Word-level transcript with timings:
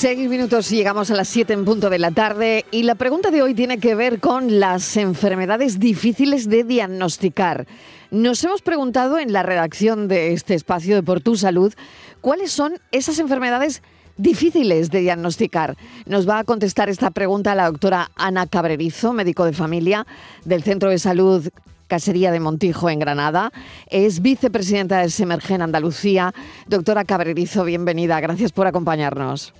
Seis 0.00 0.30
minutos 0.30 0.72
y 0.72 0.76
llegamos 0.76 1.10
a 1.10 1.14
las 1.14 1.28
siete 1.28 1.52
en 1.52 1.66
punto 1.66 1.90
de 1.90 1.98
la 1.98 2.10
tarde 2.10 2.64
y 2.70 2.84
la 2.84 2.94
pregunta 2.94 3.30
de 3.30 3.42
hoy 3.42 3.52
tiene 3.52 3.76
que 3.76 3.94
ver 3.94 4.18
con 4.18 4.58
las 4.58 4.96
enfermedades 4.96 5.78
difíciles 5.78 6.48
de 6.48 6.64
diagnosticar. 6.64 7.66
Nos 8.10 8.42
hemos 8.42 8.62
preguntado 8.62 9.18
en 9.18 9.34
la 9.34 9.42
redacción 9.42 10.08
de 10.08 10.32
este 10.32 10.54
espacio 10.54 10.94
de 10.94 11.02
Por 11.02 11.20
Tu 11.20 11.36
Salud 11.36 11.74
cuáles 12.22 12.50
son 12.50 12.78
esas 12.92 13.18
enfermedades 13.18 13.82
difíciles 14.16 14.90
de 14.90 15.00
diagnosticar. 15.00 15.76
Nos 16.06 16.26
va 16.26 16.38
a 16.38 16.44
contestar 16.44 16.88
esta 16.88 17.10
pregunta 17.10 17.54
la 17.54 17.66
doctora 17.66 18.10
Ana 18.16 18.46
Cabrerizo, 18.46 19.12
médico 19.12 19.44
de 19.44 19.52
familia 19.52 20.06
del 20.46 20.62
Centro 20.62 20.88
de 20.88 20.98
Salud 20.98 21.46
Casería 21.88 22.32
de 22.32 22.40
Montijo 22.40 22.88
en 22.88 23.00
Granada. 23.00 23.52
Es 23.88 24.22
vicepresidenta 24.22 25.02
de 25.02 25.10
Semergen 25.10 25.60
Andalucía. 25.60 26.32
Doctora 26.68 27.04
Cabrerizo, 27.04 27.64
bienvenida. 27.64 28.18
Gracias 28.20 28.50
por 28.50 28.66
acompañarnos. 28.66 29.52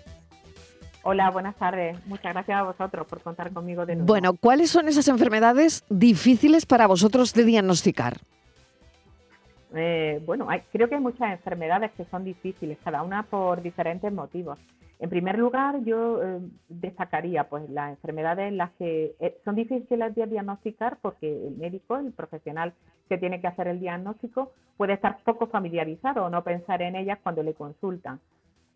Hola, 1.02 1.30
buenas 1.30 1.56
tardes. 1.56 1.98
Muchas 2.06 2.34
gracias 2.34 2.58
a 2.58 2.62
vosotros 2.62 3.06
por 3.06 3.22
contar 3.22 3.52
conmigo 3.52 3.86
de 3.86 3.96
nuevo. 3.96 4.06
Bueno, 4.06 4.34
¿cuáles 4.34 4.70
son 4.70 4.86
esas 4.86 5.08
enfermedades 5.08 5.84
difíciles 5.88 6.66
para 6.66 6.86
vosotros 6.86 7.32
de 7.32 7.44
diagnosticar? 7.44 8.18
Eh, 9.74 10.20
bueno, 10.26 10.48
creo 10.72 10.88
que 10.88 10.96
hay 10.96 11.00
muchas 11.00 11.32
enfermedades 11.32 11.92
que 11.92 12.04
son 12.06 12.24
difíciles, 12.24 12.76
cada 12.84 13.02
una 13.02 13.22
por 13.22 13.62
diferentes 13.62 14.12
motivos. 14.12 14.58
En 14.98 15.08
primer 15.08 15.38
lugar, 15.38 15.82
yo 15.84 16.22
eh, 16.22 16.40
destacaría 16.68 17.48
pues 17.48 17.70
las 17.70 17.90
enfermedades 17.90 18.48
en 18.48 18.58
las 18.58 18.70
que 18.72 19.14
eh, 19.18 19.38
son 19.46 19.54
difíciles 19.54 20.14
de 20.14 20.26
diagnosticar 20.26 20.98
porque 21.00 21.46
el 21.46 21.56
médico, 21.56 21.96
el 21.96 22.12
profesional 22.12 22.74
que 23.08 23.16
tiene 23.16 23.40
que 23.40 23.46
hacer 23.46 23.68
el 23.68 23.80
diagnóstico, 23.80 24.52
puede 24.76 24.92
estar 24.92 25.18
poco 25.24 25.46
familiarizado 25.46 26.26
o 26.26 26.30
no 26.30 26.44
pensar 26.44 26.82
en 26.82 26.96
ellas 26.96 27.18
cuando 27.22 27.42
le 27.42 27.54
consultan. 27.54 28.20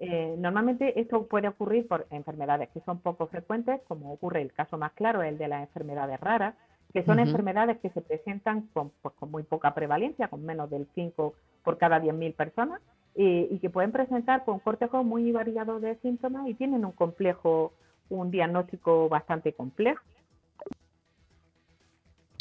Eh, 0.00 0.34
normalmente 0.39 0.98
esto 1.00 1.27
puede 1.27 1.48
ocurrir 1.48 1.87
por 1.87 2.06
enfermedades 2.11 2.69
que 2.70 2.81
son 2.81 2.98
poco 2.98 3.27
frecuentes, 3.28 3.81
como 3.87 4.12
ocurre 4.12 4.42
el 4.42 4.53
caso 4.53 4.77
más 4.77 4.92
claro, 4.92 5.23
el 5.23 5.39
de 5.39 5.48
las 5.48 5.62
enfermedades 5.62 6.19
raras, 6.20 6.55
que 6.92 7.05
son 7.05 7.19
enfermedades 7.19 7.78
que 7.78 7.91
se 7.91 8.00
presentan 8.00 8.69
con, 8.72 8.91
pues, 9.03 9.15
con, 9.15 9.31
muy 9.31 9.42
poca 9.42 9.75
prevalencia, 9.75 10.28
con 10.28 10.45
menos 10.45 10.70
del 10.70 10.87
5 10.95 11.34
por 11.65 11.78
cada 11.78 12.00
10.000 12.00 12.34
personas, 12.34 12.81
y 13.17 13.59
que 13.61 13.70
pueden 13.70 13.92
presentar 13.92 14.45
con 14.45 14.59
cortejo 14.59 15.05
muy 15.05 15.31
variado 15.31 15.78
de 15.78 15.97
síntomas 16.00 16.48
y 16.48 16.55
tienen 16.55 16.84
un 16.84 16.92
complejo, 16.92 17.72
un 18.09 18.31
diagnóstico 18.31 19.09
bastante 19.09 19.53
complejo. 19.53 20.03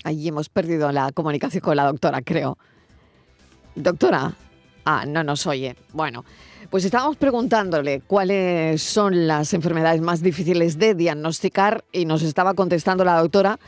Ahí 0.04 0.28
hemos 0.28 0.50
perdido 0.50 0.92
la 0.92 1.12
comunicación 1.12 1.62
con 1.62 1.78
la 1.78 1.86
doctora, 1.86 2.22
creo. 2.22 2.58
Doctora, 3.76 4.34
ah, 4.86 5.06
no 5.08 5.24
nos 5.24 5.48
oye. 5.48 5.76
Bueno. 5.94 6.24
Pues 6.70 6.86
estábamos 6.86 7.18
preguntándole 7.18 8.02
cuáles 8.08 8.82
son 8.82 9.28
las 9.28 9.54
enfermedades 9.54 10.02
más 10.02 10.22
difíciles 10.22 10.80
de 10.80 10.96
diagnosticar 10.96 11.84
y 11.92 12.06
nos 12.06 12.24
estaba 12.24 12.54
contestando 12.54 13.04
la 13.04 13.20
doctora, 13.20 13.60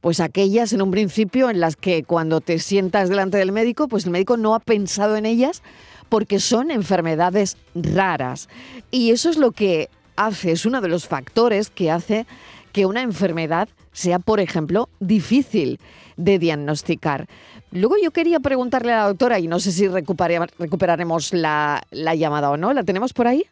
pues 0.00 0.20
aquellas 0.20 0.72
en 0.72 0.82
un 0.82 0.90
principio 0.90 1.50
en 1.50 1.60
las 1.60 1.76
que 1.76 2.04
cuando 2.04 2.40
te 2.40 2.58
sientas 2.58 3.08
delante 3.08 3.38
del 3.38 3.52
médico, 3.52 3.88
pues 3.88 4.04
el 4.04 4.10
médico 4.10 4.36
no 4.36 4.54
ha 4.54 4.60
pensado 4.60 5.16
en 5.16 5.26
ellas 5.26 5.62
porque 6.08 6.40
son 6.40 6.70
enfermedades 6.70 7.56
raras. 7.74 8.48
Y 8.90 9.10
eso 9.10 9.30
es 9.30 9.38
lo 9.38 9.52
que 9.52 9.88
hace, 10.16 10.52
es 10.52 10.66
uno 10.66 10.80
de 10.80 10.88
los 10.88 11.08
factores 11.08 11.70
que 11.70 11.90
hace 11.90 12.26
que 12.72 12.86
una 12.86 13.02
enfermedad 13.02 13.68
sea, 13.92 14.18
por 14.18 14.40
ejemplo, 14.40 14.88
difícil 15.00 15.78
de 16.16 16.38
diagnosticar. 16.38 17.28
Luego 17.72 17.96
yo 18.02 18.10
quería 18.10 18.38
preguntarle 18.38 18.92
a 18.92 18.98
la 18.98 19.06
doctora, 19.08 19.38
y 19.38 19.48
no 19.48 19.58
sé 19.58 19.72
si 19.72 19.88
recuperaremos 19.88 21.32
la, 21.32 21.82
llamada 21.90 22.50
o 22.50 22.58
no, 22.58 22.74
¿la 22.74 22.84
tenemos 22.84 23.14
por 23.14 23.26
ahí? 23.26 23.46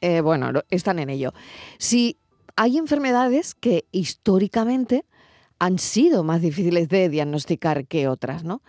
Eh, 0.00 0.20
bueno, 0.20 0.52
están 0.70 1.00
en 1.00 1.10
ello. 1.10 1.34
Si 1.78 2.16
hay 2.54 2.78
enfermedades 2.78 3.54
que 3.54 3.84
históricamente 3.90 5.04
han 5.58 5.80
sido 5.80 6.22
más 6.22 6.40
difíciles 6.40 6.88
de 6.88 7.08
diagnosticar 7.08 7.86
que 7.86 8.06
otras, 8.06 8.44
¿no? 8.44 8.62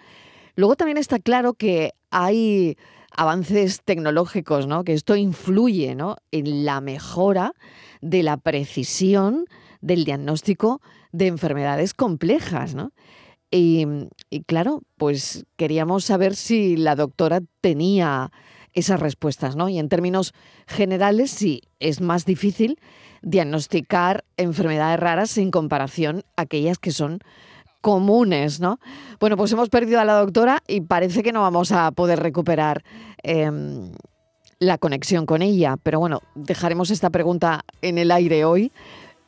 Luego 0.55 0.75
también 0.75 0.97
está 0.97 1.19
claro 1.19 1.53
que 1.53 1.93
hay 2.09 2.75
avances 3.11 3.81
tecnológicos, 3.83 4.65
¿no? 4.65 4.83
Que 4.83 4.93
esto 4.93 5.15
influye, 5.15 5.93
¿no? 5.93 6.17
En 6.31 6.65
la 6.65 6.81
mejora 6.81 7.53
de 8.01 8.23
la 8.23 8.37
precisión 8.37 9.45
del 9.81 10.03
diagnóstico 10.03 10.81
de 11.11 11.27
enfermedades 11.27 11.93
complejas, 11.93 12.73
¿no? 12.73 12.91
Y, 13.57 13.87
claro, 14.47 14.81
pues 14.97 15.45
queríamos 15.55 16.03
saber 16.03 16.35
si 16.35 16.75
la 16.75 16.95
doctora 16.95 17.39
tenía 17.61 18.31
esas 18.73 18.99
respuestas, 18.99 19.55
¿no? 19.55 19.69
Y 19.69 19.79
en 19.79 19.87
términos 19.87 20.33
generales, 20.67 21.31
sí, 21.31 21.61
es 21.79 22.01
más 22.01 22.25
difícil 22.25 22.77
diagnosticar 23.21 24.25
enfermedades 24.35 24.99
raras 24.99 25.37
en 25.37 25.51
comparación 25.51 26.23
a 26.35 26.41
aquellas 26.41 26.79
que 26.79 26.91
son 26.91 27.19
comunes, 27.79 28.59
¿no? 28.59 28.79
Bueno, 29.21 29.37
pues 29.37 29.53
hemos 29.53 29.69
perdido 29.69 30.01
a 30.01 30.05
la 30.05 30.19
doctora 30.19 30.61
y 30.67 30.81
parece 30.81 31.23
que 31.23 31.31
no 31.31 31.39
vamos 31.39 31.71
a 31.71 31.89
poder 31.91 32.19
recuperar 32.19 32.83
em, 33.23 33.93
la 34.59 34.77
conexión 34.77 35.25
con 35.25 35.41
ella, 35.41 35.77
pero 35.81 36.01
bueno, 36.01 36.19
dejaremos 36.35 36.91
esta 36.91 37.09
pregunta 37.09 37.63
en 37.81 37.99
el 37.99 38.11
aire 38.11 38.43
hoy 38.43 38.73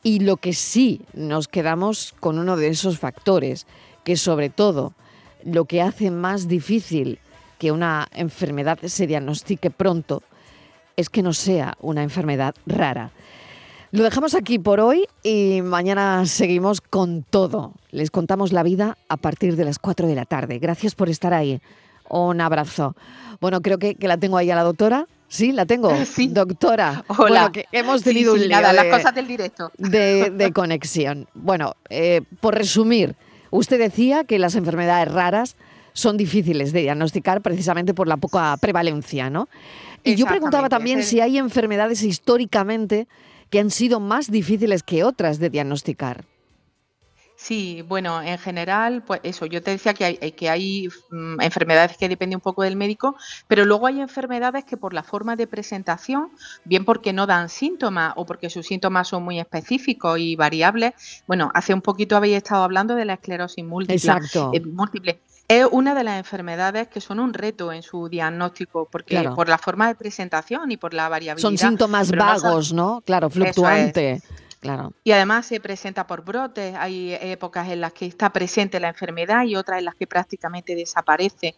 y 0.02 0.20
lo 0.20 0.36
que 0.36 0.52
sí 0.52 1.02
nos 1.12 1.48
quedamos 1.48 2.14
con 2.20 2.38
uno 2.38 2.56
de 2.56 2.68
esos 2.68 2.98
factores 2.98 3.66
que 4.04 4.16
sobre 4.16 4.50
todo 4.50 4.94
lo 5.44 5.64
que 5.64 5.82
hace 5.82 6.10
más 6.10 6.48
difícil 6.48 7.18
que 7.58 7.72
una 7.72 8.08
enfermedad 8.12 8.78
se 8.84 9.06
diagnostique 9.06 9.70
pronto 9.70 10.22
es 10.96 11.10
que 11.10 11.22
no 11.22 11.32
sea 11.32 11.76
una 11.80 12.02
enfermedad 12.02 12.54
rara. 12.66 13.12
Lo 13.90 14.04
dejamos 14.04 14.34
aquí 14.34 14.58
por 14.58 14.80
hoy 14.80 15.06
y 15.22 15.62
mañana 15.62 16.26
seguimos 16.26 16.80
con 16.80 17.22
todo. 17.22 17.72
Les 17.90 18.10
contamos 18.10 18.52
la 18.52 18.62
vida 18.62 18.98
a 19.08 19.16
partir 19.16 19.56
de 19.56 19.64
las 19.64 19.78
4 19.78 20.06
de 20.06 20.14
la 20.14 20.26
tarde. 20.26 20.58
Gracias 20.58 20.94
por 20.94 21.08
estar 21.08 21.32
ahí. 21.32 21.60
Un 22.10 22.40
abrazo. 22.40 22.94
Bueno, 23.40 23.62
creo 23.62 23.78
que, 23.78 23.96
la 24.00 24.18
tengo 24.18 24.36
ahí 24.36 24.50
a 24.50 24.56
la 24.56 24.62
doctora. 24.62 25.06
Sí, 25.28 25.52
la 25.52 25.66
tengo. 25.66 25.94
Sí. 26.04 26.28
Doctora. 26.28 27.04
Hola. 27.08 27.50
que 27.52 27.66
hemos 27.72 28.02
tenido 28.02 28.34
un 28.34 28.48
nada, 28.48 28.72
las 28.72 28.86
cosas 28.86 29.14
del 29.14 29.26
directo. 29.26 29.70
De, 29.76 30.50
conexión. 30.54 31.28
Bueno, 31.34 31.74
eh, 31.90 32.22
por 32.40 32.54
resumir, 32.54 33.14
Usted 33.50 33.78
decía 33.78 34.24
que 34.24 34.38
las 34.38 34.54
enfermedades 34.54 35.12
raras 35.12 35.56
son 35.92 36.16
difíciles 36.16 36.72
de 36.72 36.82
diagnosticar 36.82 37.40
precisamente 37.40 37.94
por 37.94 38.08
la 38.08 38.16
poca 38.16 38.56
prevalencia, 38.60 39.30
¿no? 39.30 39.48
Y 40.04 40.14
yo 40.14 40.26
preguntaba 40.26 40.68
también 40.68 41.02
si 41.02 41.20
hay 41.20 41.38
enfermedades 41.38 42.02
históricamente 42.02 43.08
que 43.50 43.58
han 43.58 43.70
sido 43.70 43.98
más 44.00 44.30
difíciles 44.30 44.82
que 44.82 45.02
otras 45.02 45.38
de 45.38 45.50
diagnosticar. 45.50 46.24
Sí, 47.40 47.82
bueno, 47.86 48.20
en 48.20 48.36
general, 48.36 49.04
pues 49.04 49.20
eso, 49.22 49.46
yo 49.46 49.62
te 49.62 49.70
decía 49.70 49.94
que 49.94 50.04
hay, 50.04 50.16
que 50.32 50.50
hay 50.50 50.88
mm, 51.10 51.40
enfermedades 51.40 51.96
que 51.96 52.08
dependen 52.08 52.38
un 52.38 52.40
poco 52.40 52.64
del 52.64 52.74
médico, 52.74 53.14
pero 53.46 53.64
luego 53.64 53.86
hay 53.86 54.00
enfermedades 54.00 54.64
que 54.64 54.76
por 54.76 54.92
la 54.92 55.04
forma 55.04 55.36
de 55.36 55.46
presentación, 55.46 56.32
bien 56.64 56.84
porque 56.84 57.12
no 57.12 57.28
dan 57.28 57.48
síntomas 57.48 58.12
o 58.16 58.26
porque 58.26 58.50
sus 58.50 58.66
síntomas 58.66 59.06
son 59.06 59.22
muy 59.22 59.38
específicos 59.38 60.18
y 60.18 60.34
variables, 60.34 60.94
bueno, 61.28 61.52
hace 61.54 61.72
un 61.72 61.80
poquito 61.80 62.16
habéis 62.16 62.38
estado 62.38 62.64
hablando 62.64 62.96
de 62.96 63.04
la 63.04 63.14
esclerosis 63.14 63.64
múltiple. 63.64 63.94
Exacto. 63.94 64.50
Eh, 64.52 64.60
múltiple. 64.60 65.20
Es 65.46 65.64
una 65.70 65.94
de 65.94 66.02
las 66.02 66.18
enfermedades 66.18 66.88
que 66.88 67.00
son 67.00 67.20
un 67.20 67.32
reto 67.32 67.72
en 67.72 67.84
su 67.84 68.08
diagnóstico, 68.08 68.88
porque 68.90 69.30
por 69.36 69.48
la 69.48 69.58
forma 69.58 69.86
de 69.86 69.94
presentación 69.94 70.72
y 70.72 70.76
por 70.76 70.92
la 70.92 71.08
variabilidad. 71.08 71.48
Son 71.48 71.56
síntomas 71.56 72.10
vagos, 72.10 72.72
¿no? 72.72 73.00
Claro, 73.02 73.30
fluctuante. 73.30 74.22
Claro. 74.60 74.92
Y 75.04 75.12
además 75.12 75.46
se 75.46 75.60
presenta 75.60 76.06
por 76.08 76.24
brotes. 76.24 76.74
Hay 76.76 77.14
épocas 77.20 77.68
en 77.68 77.80
las 77.80 77.92
que 77.92 78.06
está 78.06 78.32
presente 78.32 78.80
la 78.80 78.88
enfermedad 78.88 79.44
y 79.44 79.54
otras 79.54 79.78
en 79.78 79.84
las 79.84 79.94
que 79.94 80.08
prácticamente 80.08 80.74
desaparece. 80.74 81.54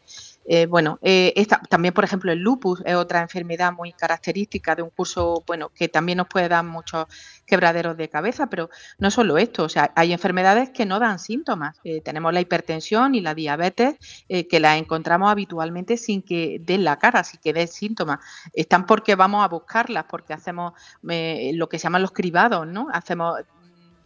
Eh, 0.52 0.66
bueno, 0.66 0.98
eh, 1.00 1.46
también, 1.68 1.94
por 1.94 2.02
ejemplo, 2.02 2.32
el 2.32 2.40
lupus 2.40 2.82
es 2.84 2.96
otra 2.96 3.20
enfermedad 3.20 3.72
muy 3.72 3.92
característica 3.92 4.74
de 4.74 4.82
un 4.82 4.90
curso, 4.90 5.44
bueno, 5.46 5.68
que 5.68 5.86
también 5.86 6.18
nos 6.18 6.26
puede 6.26 6.48
dar 6.48 6.64
muchos 6.64 7.06
quebraderos 7.46 7.96
de 7.96 8.08
cabeza, 8.08 8.48
pero 8.48 8.68
no 8.98 9.12
solo 9.12 9.38
esto, 9.38 9.62
o 9.62 9.68
sea, 9.68 9.92
hay 9.94 10.12
enfermedades 10.12 10.70
que 10.70 10.86
no 10.86 10.98
dan 10.98 11.20
síntomas. 11.20 11.78
Eh, 11.84 12.00
tenemos 12.00 12.34
la 12.34 12.40
hipertensión 12.40 13.14
y 13.14 13.20
la 13.20 13.36
diabetes 13.36 13.94
que 14.26 14.58
las 14.58 14.76
encontramos 14.76 15.30
habitualmente 15.30 15.96
sin 15.96 16.20
que 16.20 16.58
den 16.60 16.82
la 16.82 16.98
cara, 16.98 17.22
sin 17.22 17.38
que 17.40 17.52
den 17.52 17.68
síntomas. 17.68 18.18
Están 18.52 18.86
porque 18.86 19.14
vamos 19.14 19.44
a 19.44 19.48
buscarlas, 19.48 20.06
porque 20.08 20.32
hacemos 20.32 20.72
lo 21.02 21.68
que 21.68 21.78
se 21.78 21.84
llaman 21.84 22.02
los 22.02 22.10
cribados, 22.10 22.66
¿no? 22.66 22.88
Hacemos 22.92 23.36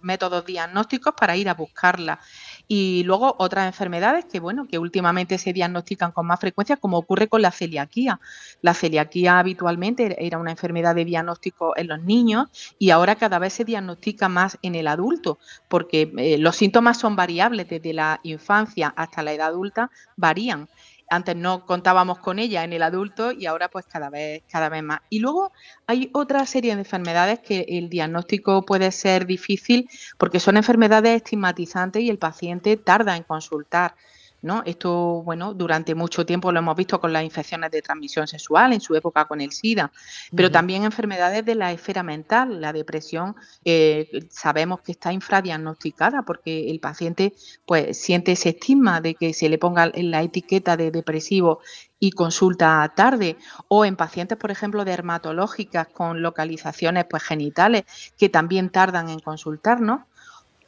métodos 0.05 0.44
diagnósticos 0.44 1.14
para 1.19 1.37
ir 1.37 1.49
a 1.49 1.55
buscarla. 1.55 2.20
Y 2.66 3.02
luego 3.05 3.37
otras 3.38 3.66
enfermedades 3.66 4.25
que, 4.25 4.40
bueno, 4.40 4.66
que 4.66 4.78
últimamente 4.78 5.38
se 5.38 5.52
diagnostican 5.52 6.12
con 6.12 6.26
más 6.26 6.40
frecuencia, 6.40 6.76
como 6.76 6.99
ocurre 6.99 7.28
con 7.28 7.43
la 7.43 7.50
celiaquía. 7.50 8.20
La 8.62 8.75
celiaquía 8.75 9.38
habitualmente 9.38 10.16
era 10.25 10.38
una 10.38 10.50
enfermedad 10.50 10.94
de 10.94 11.05
diagnóstico 11.05 11.76
en 11.76 11.88
los 11.88 12.02
niños 12.02 12.49
y 12.78 12.90
ahora 12.90 13.16
cada 13.16 13.38
vez 13.38 13.52
se 13.52 13.64
diagnostica 13.64 14.28
más 14.28 14.58
en 14.62 14.75
el 14.75 14.87
adulto, 14.87 15.38
porque 15.69 16.12
eh, 16.16 16.38
los 16.38 16.56
síntomas 16.56 16.99
son 16.99 17.16
variables 17.16 17.69
desde 17.69 17.93
la 17.93 18.20
infancia 18.22 18.93
hasta 18.96 19.22
la 19.22 19.32
edad 19.32 19.49
adulta, 19.49 19.90
varían. 20.17 20.69
Antes 21.09 21.37
no 21.37 21.67
contábamos 21.67 22.19
con 22.19 22.39
ella 22.39 22.65
en 22.65 22.73
el 22.73 22.83
adulto 22.83 23.33
y 23.33 23.47
ahora 23.47 23.69
pues 23.69 23.87
cada 23.87 24.11
vez, 24.11 24.43
cada 24.51 24.69
vez 24.69 24.83
más. 24.83 25.01
Y 25.11 25.21
luego 25.21 25.53
hay 25.87 26.11
otra 26.12 26.45
serie 26.47 26.75
de 26.75 26.81
enfermedades 26.81 27.41
que 27.41 27.67
el 27.69 27.89
diagnóstico 27.89 28.65
puede 28.65 28.91
ser 28.93 29.27
difícil 29.27 29.89
porque 30.19 30.41
son 30.41 30.56
enfermedades 30.56 31.17
estigmatizantes 31.17 32.03
y 32.03 32.11
el 32.11 32.19
paciente 32.19 32.77
tarda 32.77 33.17
en 33.17 33.23
consultar. 33.23 33.95
¿No? 34.44 34.62
Esto, 34.67 35.23
bueno, 35.23 35.55
durante 35.55 35.94
mucho 35.94 36.26
tiempo 36.26 36.52
lo 36.52 36.58
hemos 36.58 36.76
visto 36.76 37.00
con 37.00 37.12
las 37.12 37.25
infecciones 37.25 37.70
de 37.70 37.81
transmisión 37.81 38.29
sexual, 38.29 38.75
en 38.75 38.81
su 38.81 38.94
época 38.94 39.25
con 39.25 39.41
el 39.41 39.52
SIDA, 39.52 39.91
pero 40.37 40.50
también 40.50 40.85
enfermedades 40.85 41.44
de 41.44 41.55
la 41.55 41.73
esfera 41.73 42.02
mental. 42.02 42.61
La 42.61 42.73
depresión 42.73 43.35
eh, 43.64 44.26
sabemos 44.29 44.82
que 44.82 44.93
está 44.93 45.12
infradiagnosticada 45.12 46.23
porque 46.23 46.70
el 46.70 46.79
paciente 46.79 47.32
pues 47.64 47.99
siente 47.99 48.32
ese 48.32 48.50
estigma 48.50 49.00
de 49.00 49.14
que 49.14 49.32
se 49.32 49.49
le 49.49 49.56
ponga 49.56 49.91
la 49.94 50.23
etiqueta 50.23 50.76
de 50.76 50.91
depresivo 50.91 51.61
y 51.99 52.11
consulta 52.11 52.93
tarde 52.94 53.38
o 53.69 53.87
en 53.87 53.96
pacientes 53.96 54.37
por 54.37 54.50
ejemplo 54.50 54.85
dermatológicas 54.85 55.88
con 55.88 56.20
localizaciones 56.20 57.06
pues 57.08 57.23
genitales 57.23 57.85
que 58.19 58.29
también 58.29 58.69
tardan 58.69 59.08
en 59.08 59.20
consultarnos 59.20 60.02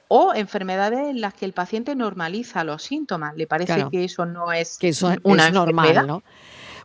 o 0.08 0.34
enfermedades 0.34 1.00
en 1.08 1.20
las 1.20 1.34
que 1.34 1.44
el 1.44 1.52
paciente 1.52 1.94
normaliza 1.94 2.64
los 2.64 2.82
síntomas. 2.82 3.36
Le 3.36 3.46
parece 3.46 3.86
que 3.90 4.04
eso 4.04 4.26
no 4.26 4.52
es 4.52 4.78
que 4.78 4.88
eso 4.88 5.12
una 5.22 5.48
es 5.48 5.52
normal, 5.52 6.06
¿no? 6.06 6.22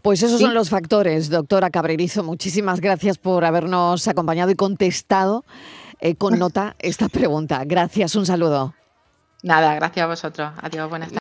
Pues 0.01 0.23
esos 0.23 0.41
son 0.41 0.56
los 0.56 0.69
factores, 0.69 1.29
doctora 1.29 1.69
Cabrerizo. 1.69 2.23
Muchísimas 2.23 2.81
gracias 2.81 3.19
por 3.19 3.45
habernos 3.45 4.07
acompañado 4.07 4.50
y 4.50 4.56
contestado 4.56 5.45
eh, 6.00 6.15
con 6.15 6.39
nota 6.39 6.75
esta 6.79 7.07
pregunta. 7.07 7.63
Gracias, 7.65 8.15
un 8.15 8.25
saludo. 8.25 8.73
Nada, 9.44 9.75
gracias 9.75 10.03
a 10.03 10.07
vosotros. 10.07 10.51
Adiós, 10.62 10.89
buenas 10.89 11.09
tardes. 11.09 11.19